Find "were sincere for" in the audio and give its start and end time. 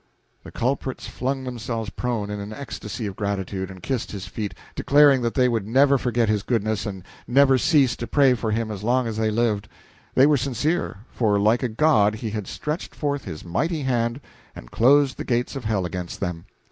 10.25-11.37